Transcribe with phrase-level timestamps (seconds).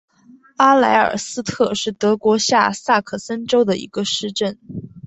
[0.57, 4.57] 阿莱尔斯特是德国下萨克森州的一个市镇。